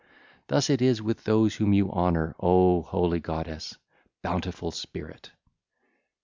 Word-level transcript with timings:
Thus 0.47 0.71
is 0.71 0.97
it 0.99 1.03
with 1.03 1.25
those 1.25 1.57
whom 1.57 1.73
you 1.73 1.91
honour 1.91 2.33
O 2.39 2.81
holy 2.81 3.19
goddess, 3.19 3.77
bountiful 4.23 4.71
spirit. 4.71 5.29